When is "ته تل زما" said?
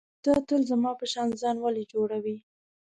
0.23-0.91